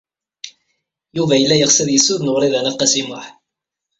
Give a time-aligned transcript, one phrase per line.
[1.15, 3.25] Yuba yella yeɣs ad yessuden Wrida n At Qasi Muḥ.